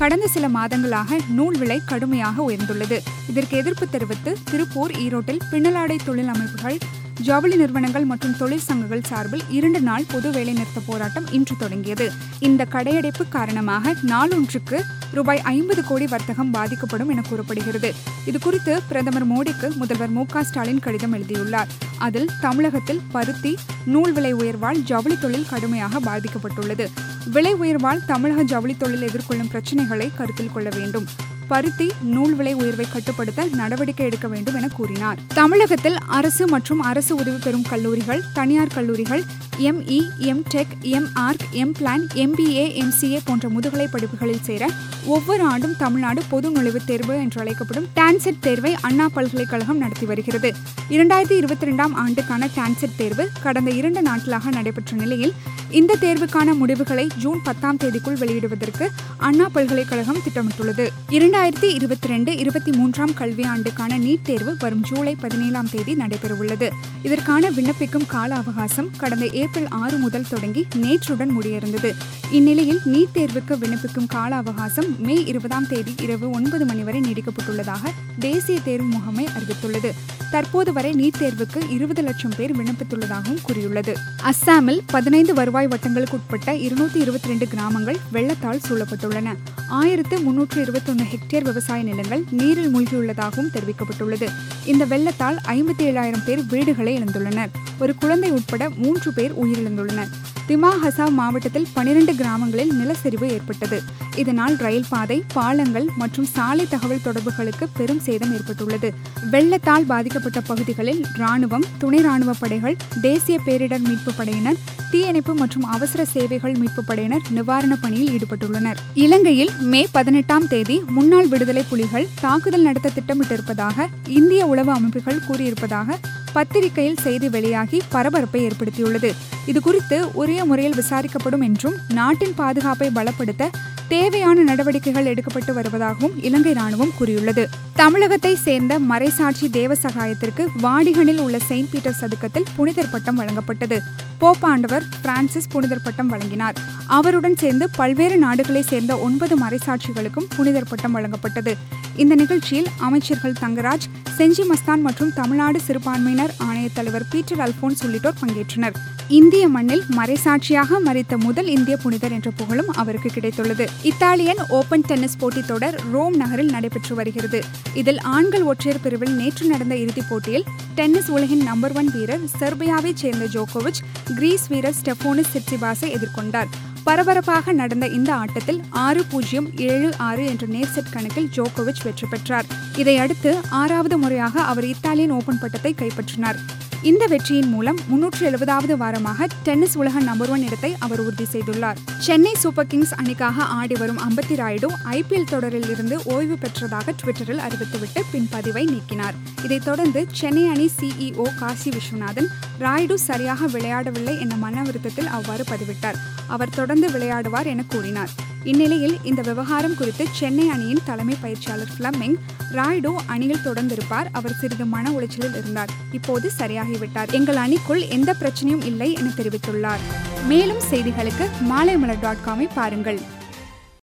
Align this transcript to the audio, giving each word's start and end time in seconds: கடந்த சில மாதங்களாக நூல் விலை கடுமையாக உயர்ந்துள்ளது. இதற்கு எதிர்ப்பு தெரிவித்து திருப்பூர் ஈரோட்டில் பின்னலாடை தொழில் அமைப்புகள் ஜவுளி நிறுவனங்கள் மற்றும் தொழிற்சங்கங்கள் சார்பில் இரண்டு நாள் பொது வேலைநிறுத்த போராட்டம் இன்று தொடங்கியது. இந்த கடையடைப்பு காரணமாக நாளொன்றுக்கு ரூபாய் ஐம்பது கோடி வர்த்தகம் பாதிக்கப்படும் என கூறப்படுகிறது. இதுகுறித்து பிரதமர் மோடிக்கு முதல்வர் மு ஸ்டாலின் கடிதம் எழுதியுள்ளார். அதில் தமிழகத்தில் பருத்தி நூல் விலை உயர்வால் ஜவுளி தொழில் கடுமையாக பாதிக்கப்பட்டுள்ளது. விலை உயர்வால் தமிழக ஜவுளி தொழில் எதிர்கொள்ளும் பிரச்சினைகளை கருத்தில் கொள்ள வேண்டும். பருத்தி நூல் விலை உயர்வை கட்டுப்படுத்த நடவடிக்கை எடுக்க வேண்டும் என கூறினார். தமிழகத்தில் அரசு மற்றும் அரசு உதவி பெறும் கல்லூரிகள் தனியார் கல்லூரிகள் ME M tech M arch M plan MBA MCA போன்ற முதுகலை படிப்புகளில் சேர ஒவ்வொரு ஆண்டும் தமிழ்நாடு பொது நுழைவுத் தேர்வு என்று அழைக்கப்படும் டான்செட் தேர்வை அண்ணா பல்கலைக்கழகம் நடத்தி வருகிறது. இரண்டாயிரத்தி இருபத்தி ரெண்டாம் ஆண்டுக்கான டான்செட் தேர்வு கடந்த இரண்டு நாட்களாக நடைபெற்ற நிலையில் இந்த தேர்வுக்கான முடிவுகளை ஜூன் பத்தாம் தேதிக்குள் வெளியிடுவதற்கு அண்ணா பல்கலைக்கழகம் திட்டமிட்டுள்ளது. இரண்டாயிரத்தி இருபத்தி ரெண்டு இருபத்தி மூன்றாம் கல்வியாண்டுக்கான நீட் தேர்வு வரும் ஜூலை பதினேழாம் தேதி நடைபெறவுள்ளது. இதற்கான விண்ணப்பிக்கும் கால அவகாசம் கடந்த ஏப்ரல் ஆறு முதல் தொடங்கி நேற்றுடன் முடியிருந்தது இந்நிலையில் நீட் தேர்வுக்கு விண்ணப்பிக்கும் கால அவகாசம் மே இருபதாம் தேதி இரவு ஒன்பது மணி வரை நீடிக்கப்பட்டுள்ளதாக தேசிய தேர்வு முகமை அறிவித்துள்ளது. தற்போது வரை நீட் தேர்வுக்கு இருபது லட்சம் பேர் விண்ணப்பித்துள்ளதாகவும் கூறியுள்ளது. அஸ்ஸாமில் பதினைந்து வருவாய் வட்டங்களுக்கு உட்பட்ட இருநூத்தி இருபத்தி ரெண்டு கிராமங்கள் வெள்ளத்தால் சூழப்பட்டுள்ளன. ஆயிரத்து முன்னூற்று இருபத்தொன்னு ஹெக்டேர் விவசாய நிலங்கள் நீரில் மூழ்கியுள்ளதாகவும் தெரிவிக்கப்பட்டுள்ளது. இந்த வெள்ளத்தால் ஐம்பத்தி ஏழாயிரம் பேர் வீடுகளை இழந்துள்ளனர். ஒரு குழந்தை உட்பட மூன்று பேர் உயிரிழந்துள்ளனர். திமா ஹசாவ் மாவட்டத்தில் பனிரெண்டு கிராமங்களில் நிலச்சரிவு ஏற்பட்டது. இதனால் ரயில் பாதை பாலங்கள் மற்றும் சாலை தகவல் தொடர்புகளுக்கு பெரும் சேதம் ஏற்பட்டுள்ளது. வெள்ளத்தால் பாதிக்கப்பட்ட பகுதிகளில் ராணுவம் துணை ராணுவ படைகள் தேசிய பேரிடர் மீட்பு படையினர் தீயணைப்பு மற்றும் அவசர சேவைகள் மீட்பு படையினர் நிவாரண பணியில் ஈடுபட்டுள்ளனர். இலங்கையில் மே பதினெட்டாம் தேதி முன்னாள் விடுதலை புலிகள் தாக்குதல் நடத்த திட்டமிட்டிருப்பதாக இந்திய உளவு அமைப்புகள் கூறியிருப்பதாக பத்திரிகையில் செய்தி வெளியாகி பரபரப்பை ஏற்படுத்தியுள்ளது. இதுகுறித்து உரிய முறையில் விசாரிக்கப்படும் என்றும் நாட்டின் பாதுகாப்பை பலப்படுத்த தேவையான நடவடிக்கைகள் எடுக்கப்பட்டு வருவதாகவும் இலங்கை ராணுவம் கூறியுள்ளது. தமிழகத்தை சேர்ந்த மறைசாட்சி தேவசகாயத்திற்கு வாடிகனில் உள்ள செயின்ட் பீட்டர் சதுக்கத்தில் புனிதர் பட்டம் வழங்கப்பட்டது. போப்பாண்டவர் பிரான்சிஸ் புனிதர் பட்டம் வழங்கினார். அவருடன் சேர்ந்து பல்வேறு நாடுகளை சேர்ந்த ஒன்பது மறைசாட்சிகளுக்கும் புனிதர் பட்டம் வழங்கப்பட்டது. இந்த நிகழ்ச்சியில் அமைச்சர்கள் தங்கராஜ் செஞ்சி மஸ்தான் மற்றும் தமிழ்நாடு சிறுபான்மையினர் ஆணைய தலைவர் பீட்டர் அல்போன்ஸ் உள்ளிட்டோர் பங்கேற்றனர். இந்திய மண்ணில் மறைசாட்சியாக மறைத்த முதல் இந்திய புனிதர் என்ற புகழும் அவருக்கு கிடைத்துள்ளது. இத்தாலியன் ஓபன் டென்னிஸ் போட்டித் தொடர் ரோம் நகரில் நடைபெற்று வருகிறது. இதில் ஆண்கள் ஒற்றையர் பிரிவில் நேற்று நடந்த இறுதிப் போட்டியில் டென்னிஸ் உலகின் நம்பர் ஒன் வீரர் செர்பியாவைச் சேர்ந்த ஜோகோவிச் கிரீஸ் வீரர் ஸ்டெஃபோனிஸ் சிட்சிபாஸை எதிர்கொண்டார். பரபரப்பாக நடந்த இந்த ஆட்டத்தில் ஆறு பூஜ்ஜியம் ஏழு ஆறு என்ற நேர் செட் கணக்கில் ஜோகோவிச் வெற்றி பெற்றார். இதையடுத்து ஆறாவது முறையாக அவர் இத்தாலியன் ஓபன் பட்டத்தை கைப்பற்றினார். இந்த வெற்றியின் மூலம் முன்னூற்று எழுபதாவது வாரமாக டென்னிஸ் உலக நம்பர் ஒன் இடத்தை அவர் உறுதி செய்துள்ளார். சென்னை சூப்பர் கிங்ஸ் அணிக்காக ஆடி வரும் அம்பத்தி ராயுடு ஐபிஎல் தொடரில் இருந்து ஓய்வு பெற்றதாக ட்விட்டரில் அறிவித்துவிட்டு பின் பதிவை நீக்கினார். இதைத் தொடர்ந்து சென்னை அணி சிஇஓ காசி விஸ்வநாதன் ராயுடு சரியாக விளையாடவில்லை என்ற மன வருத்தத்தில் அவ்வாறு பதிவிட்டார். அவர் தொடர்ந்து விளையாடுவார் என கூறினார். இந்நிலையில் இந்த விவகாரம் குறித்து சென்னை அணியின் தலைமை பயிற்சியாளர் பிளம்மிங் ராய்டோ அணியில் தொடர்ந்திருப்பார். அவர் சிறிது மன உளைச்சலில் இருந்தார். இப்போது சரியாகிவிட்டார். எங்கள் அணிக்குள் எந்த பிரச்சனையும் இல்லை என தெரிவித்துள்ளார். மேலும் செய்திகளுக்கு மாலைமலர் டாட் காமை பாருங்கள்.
கடந்த 0.00 0.26
சில 0.26 0.48
மாதங்களாக 0.48 1.18
நூல் 1.28 1.58
விலை 1.58 1.80
கடுமையாக 1.84 2.44
உயர்ந்துள்ளது. 2.50 2.98
இதற்கு 3.28 3.56
எதிர்ப்பு 3.56 3.88
தெரிவித்து 3.88 4.36
திருப்பூர் 4.50 4.90
ஈரோட்டில் 4.90 5.40
பின்னலாடை 5.50 5.96
தொழில் 6.04 6.28
அமைப்புகள் 6.28 6.78
ஜவுளி 7.20 7.56
நிறுவனங்கள் 7.56 8.04
மற்றும் 8.04 8.34
தொழிற்சங்கங்கள் 8.38 9.02
சார்பில் 9.04 9.42
இரண்டு 9.48 9.80
நாள் 9.80 10.04
பொது 10.12 10.30
வேலைநிறுத்த 10.30 10.80
போராட்டம் 10.86 11.26
இன்று 11.30 11.56
தொடங்கியது. 11.58 12.12
இந்த 12.38 12.66
கடையடைப்பு 12.72 13.28
காரணமாக 13.28 13.94
நாளொன்றுக்கு 14.06 14.80
ரூபாய் 15.12 15.40
ஐம்பது 15.40 15.84
கோடி 15.84 16.06
வர்த்தகம் 16.06 16.50
பாதிக்கப்படும் 16.50 17.08
என 17.08 17.22
கூறப்படுகிறது. 17.28 17.94
இதுகுறித்து 18.26 18.80
பிரதமர் 18.88 19.28
மோடிக்கு 19.28 19.74
முதல்வர் 19.74 20.10
மு 20.10 20.24
ஸ்டாலின் 20.40 20.78
கடிதம் 20.78 21.12
எழுதியுள்ளார். 21.12 21.68
அதில் 21.98 22.30
தமிழகத்தில் 22.40 23.00
பருத்தி 23.12 23.56
நூல் 23.84 24.12
விலை 24.12 24.34
உயர்வால் 24.34 24.82
ஜவுளி 24.82 25.18
தொழில் 25.18 25.46
கடுமையாக 25.50 26.00
பாதிக்கப்பட்டுள்ளது. 26.00 26.88
விலை 27.24 27.54
உயர்வால் 27.54 28.04
தமிழக 28.04 28.42
ஜவுளி 28.42 28.76
தொழில் 28.76 29.02
எதிர்கொள்ளும் 29.02 29.48
பிரச்சினைகளை 29.48 30.10
கருத்தில் 30.16 30.52
கொள்ள 30.52 30.68
வேண்டும். 30.68 31.06
பருத்தி 31.50 31.90
நூல் 32.14 32.34
விலை 32.34 32.52
உயர்வை 32.52 32.86
கட்டுப்படுத்த 32.92 33.46
நடவடிக்கை 33.54 34.06
எடுக்க 34.06 34.28
வேண்டும் 34.28 34.54
என 34.54 34.68
கூறினார். 34.68 35.18
தமிழகத்தில் 35.34 35.96
அரசு 36.06 36.48
மற்றும் 36.48 36.80
அரசு 36.80 37.14
உதவி 37.14 37.38
பெறும் 37.44 37.62
கல்லூரிகள் 37.62 38.22
தனியார் 38.34 38.74
கல்லூரிகள் 38.74 39.22
ME 39.58 40.00
M 40.18 40.42
tech 40.54 40.74
M 40.80 41.08
arch 41.14 41.46
M 41.50 41.72
plan 41.72 42.04
MBA 42.14 42.64
MCA 42.82 43.20
போன்ற 43.24 43.48
முதுகலை 43.48 43.86
படிப்புகளில் 43.86 44.42
சேர 44.42 44.70
ஒவ்வொரு 45.06 45.42
ஆண்டும் 45.42 45.76
தமிழ்நாடு 45.76 46.22
பொது 46.28 46.50
நுழைவுத் 46.50 46.86
தேர்வு 46.86 47.16
என்று 47.16 47.40
அழைக்கப்படும் 47.40 47.88
டான்செட் 47.96 48.40
தேர்வை 48.40 48.76
அண்ணா 48.80 49.08
பல்கலைக்கழகம் 49.12 49.78
நடத்தி 49.78 50.06
வருகிறது. 50.06 50.54
இரண்டாயிரத்தி 50.90 51.36
இருபத்தி 51.36 51.66
ரெண்டாம் 51.66 51.94
ஆண்டுக்கான 51.94 52.48
டான்செட் 52.56 52.96
தேர்வு 52.96 53.28
கடந்த 53.42 53.70
இரண்டு 53.70 54.02
நாட்களாக 54.02 54.50
நடைபெற்ற 54.50 54.96
நிலையில் 54.96 55.34
இந்த 55.70 55.96
தேர்வுக்கான 56.00 56.54
முடிவுகளை 56.54 57.06
ஜூன் 57.18 57.40
பத்தாம் 57.44 57.76
தேதிக்குள் 57.76 58.18
வெளியிடுவதற்கு 58.22 58.88
அண்ணா 59.18 59.48
பல்கலைக்கழகம் 59.52 60.16
திட்டமிட்டுள்ளது. 60.16 60.88
இரண்டாயிரத்தி 61.08 61.38
இருபத்தி 61.40 62.08
ரெண்டு 62.08 62.36
இருபத்தி 62.36 62.72
மூன்றாம் 62.72 63.10
கல்வியாண்டுக்கான 63.10 63.98
நீட் 63.98 64.22
தேர்வு 64.22 64.56
வரும் 64.58 64.80
ஜூலை 64.80 65.14
பதினேழாம் 65.14 65.68
தேதி 65.70 65.94
நடைபெறவுள்ளது. 65.94 66.70
இதற்கான 67.02 67.50
விண்ணப்பிக்கும் 67.50 68.06
கால 68.06 68.34
அவகாசம் 68.34 68.90
கடந்த 68.96 69.26
ஏப்ரல் 69.26 69.68
ஆறு 69.68 69.96
முதல் 69.96 70.26
தொடங்கி 70.28 70.66
நேற்றுடன் 70.76 71.32
முடியிருந்தது 71.40 71.94
இந்நிலையில் 72.30 72.80
நீட் 72.84 73.14
தேர்வுக்கு 73.14 73.56
விண்ணப்பிக்கும் 73.58 74.06
கால 74.06 74.36
அவகாசம் 74.36 75.00
மே 75.00 75.24
இருபதாம் 75.24 75.66
தேதி 75.66 75.94
இரவு 76.02 76.30
ஒன்பது 76.30 76.66
மணி 76.66 76.82
வரை 76.82 77.00
நீடிக்கப்பட்டுள்ளதாக 77.00 77.88
தேசிய 78.18 78.60
தேர்வு 78.60 78.86
முகமை 78.86 79.28
அறிவித்துள்ளது. 79.38 79.92
தற்போது 80.30 80.72
வரை 80.72 80.92
நீட் 80.92 81.20
தேர்வுக்கு 81.20 81.70
இருபது 81.70 82.02
லட்சம் 82.02 82.32
பேர் 82.36 82.56
விண்ணப்பித்துள்ளதாகவும் 82.56 83.42
கூறியுள்ளது. 83.42 83.96
அஸ்ஸாமில் 84.22 84.80
பதினைந்து 84.86 85.34
வருவாய் 85.34 85.68
வட்டங்களுக்கு 85.68 86.12
உட்பட்ட 86.12 86.52
இருநூத்தி 86.52 86.96
இருபத்தி 86.96 87.28
ரெண்டு 87.28 87.48
கிராமங்கள் 87.48 87.98
வெள்ளத்தால் 88.12 88.60
சூழப்பட்டுள்ளன. 88.68 89.34
ஆயிரத்து 89.70 90.20
முன்னூற்று 90.20 90.64
இருபத்தொன்னு 90.64 91.06
ஹெக்டேர் 91.12 91.42
விவசாய 91.42 91.82
நிலங்கள் 91.82 92.24
நீரில் 92.30 92.74
மூழ்கியுள்ளதாகவும் 92.74 93.52
தெரிவிக்கப்பட்டுள்ளது. 93.52 94.28
இந்த 94.64 94.84
வெள்ளத்தால் 94.84 95.36
ஐம்பத்தி 95.46 95.78
ஏழாயிரம் 95.78 96.24
பேர் 96.24 96.46
வீடுகளை 96.46 96.98
இழந்துள்ளனர். 96.98 97.48
ஒரு 97.78 97.94
குழந்தை 97.94 98.30
உட்பட 98.30 98.70
மூன்று 98.70 99.12
பேர் 99.12 99.32
உயிரிழந்துள்ளனர். 99.44 100.08
திமா 100.50 100.70
ஹசாவ் 100.84 101.10
மாவட்டத்தில் 101.10 101.66
பனிரெண்டு 101.72 102.14
கிராமங்களில் 102.14 102.72
நிலச்சரிவு 102.72 103.30
ஏற்பட்டது. 103.30 103.82
இதனால் 104.16 104.56
ரயில் 104.56 104.88
பாதை 104.88 105.24
பாலங்கள் 105.32 105.86
மற்றும் 105.96 106.24
சாலை 106.24 106.66
தகவல் 106.68 107.02
தொடர்புகளுக்கு 107.02 107.68
பெரும் 107.68 108.00
சேதம் 108.00 108.32
ஏற்பட்டுள்ளது. 108.32 108.92
வெள்ளத்தால் 109.30 109.84
பாதிக்கப்பட்ட 109.84 110.40
பகுதிகளில் 110.40 111.02
ராணுவம் 111.18 111.66
துணை 111.78 112.00
ராணுவ 112.00 112.32
படைகள் 112.38 112.76
தேசிய 113.00 113.38
பேரிடர் 113.46 113.86
மீட்பு 113.88 114.12
படையினர் 114.12 114.58
தீயணைப்பு 114.90 115.34
மற்றும் 115.34 115.62
அவசர 115.62 116.04
சேவைகள் 116.04 116.56
மீட்பு 116.56 116.84
படையினர் 116.84 117.22
நிவாரண 117.30 117.76
பணியில் 117.76 118.18
ஈடுபட்டுள்ளனர். 118.18 118.76
இலங்கையில் 118.94 119.50
மே 119.60 119.88
பதினெட்டாம் 119.92 120.48
தேதி 120.48 120.82
முன்னாள் 120.86 121.28
விடுதலை 121.28 121.64
புலிகள் 121.68 122.08
தாக்குதல் 122.20 122.62
நடத்த 122.62 122.90
திட்டமிட்டிருப்பதாக 122.94 123.86
இந்திய 124.08 124.46
உளவு 124.46 124.72
அமைப்புகள் 124.72 125.20
கூறியிருப்பதாக 125.28 125.98
பத்திரிகையில் 126.32 127.02
செய்தி 127.02 127.28
வெளியாகி 127.28 127.80
பரபரப்பை 127.88 128.46
ஏற்படுத்தியுள்ளது. 128.46 129.14
இதுகுறித்து 129.46 129.98
உரிய 130.12 130.44
முறையில் 130.44 130.74
விசாரிக்கப்படும் 130.74 131.42
என்றும் 131.42 131.74
நாட்டின் 131.88 132.34
பாதுகாப்பை 132.34 132.90
பலப்படுத்த 132.94 133.48
தேவையான 133.88 134.42
நடவடிக்கைகள் 134.42 135.04
எடுக்கப்பட்டு 135.04 135.52
வருவதாகவும் 135.52 136.12
இலங்கை 136.16 136.52
ராணுவம் 136.52 136.96
கூறியுள்ளது. 136.98 137.48
தமிழகத்தை 137.74 138.36
சேர்ந்த 138.36 138.78
மறைசாட்சி 138.80 139.46
தேவசகாயத்திற்கு 139.52 140.46
வாடிகனில் 140.62 141.18
உள்ள 141.18 141.38
செயின்ட் 141.38 141.70
பீட்டர் 141.70 141.96
சதுக்கத்தில் 142.00 142.46
புனிதர் 142.56 142.90
பட்டம் 142.90 143.18
வழங்கப்பட்டது. 143.20 143.78
போப்பாண்டவர் 144.20 144.82
பிரான்சிஸ் 145.02 145.48
புனிதர் 145.48 145.82
பட்டம் 145.82 146.08
வழங்கினார். 146.08 146.54
அவருடன் 146.86 147.36
சேர்ந்து 147.36 147.70
பல்வேறு 147.70 148.16
நாடுகளை 148.16 148.62
சேர்ந்த 148.62 148.98
ஒன்பது 148.98 149.36
மறைசாட்சிகளுக்கும் 149.38 150.30
புனிதர் 150.36 150.68
பட்டம் 150.68 150.96
வழங்கப்பட்டது. 150.96 151.54
இந்த 151.96 152.14
நிகழ்ச்சியில் 152.14 152.66
அமைச்சர்கள் 152.78 153.40
தங்கராஜ் 153.40 153.86
செஞ்சி 154.20 154.44
மஸ்தான் 154.48 154.80
மற்றும் 154.80 155.12
தமிழ்நாடு 155.12 155.60
சிறுபான்மையினர் 155.60 156.32
ஆணைய 156.44 156.68
தலைவர் 156.74 157.04
பீட்டர் 157.10 157.38
அல்போன்ஸ் 157.38 157.82
உள்ளிட்டோர் 157.82 158.14
பங்கேற்றனர். 158.20 158.74
இந்திய 159.08 159.48
மண்ணில் 159.48 159.82
மறைசாட்சியாக 159.96 160.80
மறைத்த 160.84 161.16
முதல் 161.16 161.46
இந்திய 161.46 161.76
புனிதர் 161.76 162.12
என்ற 162.12 162.30
புகழும் 162.30 162.68
அவருக்கு 162.68 163.10
கிடைத்துள்ளது. 163.14 163.66
இத்தாலியன் 163.82 164.42
ஓபன் 164.48 164.80
டென்னிஸ் 164.80 165.16
போட்டித் 165.18 165.46
தொடர் 165.46 165.80
ரோம் 165.92 166.16
நகரில் 166.16 166.50
நடைபெற்று 166.50 166.94
வருகிறது. 166.94 167.44
இதில் 167.74 168.00
ஆண்கள் 168.00 168.42
ஒற்றையர் 168.42 168.82
பிரிவில் 168.82 169.14
நேற்று 169.14 169.46
நடந்த 169.46 169.76
இறுதிப் 169.76 170.08
போட்டியில் 170.08 170.44
டென்னிஸ் 170.74 171.10
உலகின் 171.10 171.42
நம்பர் 171.42 171.72
ஒன் 171.72 171.90
வீரர் 171.92 172.20
செர்பியாவைச் 172.40 173.02
சேர்ந்த 173.04 173.26
ஜோகோவிச் 173.26 173.80
கிரீஸ் 174.14 174.48
வீரர் 174.48 174.74
ஸ்டெஃபோனிஸ் 174.82 175.32
சிட்சிபாஸை 175.34 175.96
எதிர்கொண்டார். 175.96 176.46
பரபரப்பாக 176.84 177.52
நடந்த 177.52 177.86
இந்த 177.86 178.14
ஆட்டத்தில் 178.14 178.60
ஆறு 178.70 179.04
பூஜ்ஜியம் 179.10 179.56
ஏழு 179.56 179.90
ஆறு 179.98 180.26
என்ற 180.26 180.46
நேர் 180.46 180.70
செட் 180.70 180.90
கணக்கில் 180.90 181.28
ஜோகோவிச் 181.36 181.82
வெற்றி 181.84 182.06
பெற்றார். 182.10 182.44
இதையடுத்து 182.76 183.36
ஆறாவது 183.50 183.98
முறையாக 183.98 184.40
அவர் 184.40 184.64
இத்தாலியன் 184.64 185.10
ஓபன் 185.10 185.38
பட்டத்தை 185.38 185.74
கைப்பற்றினார். 185.74 186.38
இந்த 186.82 187.06
வெற்றியின் 187.06 187.48
மூலம் 187.48 187.78
முன்னூற்று 187.86 188.30
எழுபதாவது 188.30 188.74
வாரமாக 188.76 189.26
டென்னிஸ் 189.42 189.76
உலக 189.76 190.00
நம்பர் 190.00 190.28
ஒன் 190.28 190.42
இடத்தை 190.42 190.76
அவர் 190.78 191.00
உறுதி 191.00 191.26
செய்துள்ளார். 191.32 191.76
சென்னை 191.98 192.34
சூப்பர் 192.34 192.66
கிங்ஸ் 192.66 192.94
அணிக்காக 192.94 193.42
ஆடி 193.42 193.74
வரும் 193.78 193.98
அம்பத்தி 193.98 194.34
ராயுடு 194.34 194.66
ஐபிஎல் 194.90 195.28
தொடரில் 195.28 195.68
இருந்து 195.70 196.00
ஓய்வு 196.04 196.38
பெற்றதாக 196.40 196.94
ட்விட்டரில் 197.02 197.42
அறிவித்துவிட்டு 197.48 198.02
பின் 198.12 198.28
பதிவை 198.30 198.64
நீக்கினார். 198.64 199.12
இதைத் 199.44 199.64
தொடர்ந்து 199.64 200.06
சென்னை 200.12 200.46
அணி 200.46 200.70
சிஇஓ 200.80 201.38
காசி 201.38 201.70
விஸ்வநாதன் 201.70 202.26
ராயுடு 202.60 202.94
சரியாக 202.94 203.46
விளையாடவில்லை 203.46 204.20
என்ற 204.20 204.36
மன 204.36 204.62
வருத்தத்தில் 204.62 205.06
அவ்வாறு 205.06 205.44
பதிவிட்டார். 205.44 205.96
அவர் 206.26 206.54
தொடர்ந்து 206.54 206.90
விளையாடுவார் 206.90 207.46
என 207.46 207.64
கூறினார். 207.68 208.08
இந்நிலையில் 208.44 208.98
இந்த 209.02 209.22
விவகாரம் 209.22 209.74
குறித்து 209.74 210.06
சென்னை 210.12 210.48
அணியின் 210.48 210.80
தலைமை 210.84 211.16
பயிற்சியாளர் 211.20 211.68
பிளம்மிங் 211.78 212.14
ராய்டோ 212.52 212.96
அணியில் 213.06 213.42
தொடர்ந்திருப்பார். 213.44 214.06
அவர் 214.12 214.32
சிறிது 214.32 214.64
மன 214.64 214.90
உளைச்சலில் 214.90 215.36
இருந்தார். 215.36 215.70
இப்போது 215.92 216.30
சரியாகிவிட்டார். 216.38 217.12
எங்கள் 217.12 217.36
அணிக்குள் 217.36 217.88
எந்த 217.88 218.14
பிரச்சனையும் 218.20 218.64
இல்லை 218.64 218.92
என 218.92 219.10
தெரிவித்துள்ளார். 219.16 219.78
மேலும் 220.26 220.62
செய்திகளுக்கு 220.70 221.28
மாலைமலர் 221.50 222.00
டாட் 222.00 222.16
காமை 222.26 222.48
பாருங்கள். 222.54 223.00